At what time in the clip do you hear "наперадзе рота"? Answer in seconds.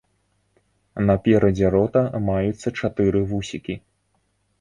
1.09-2.03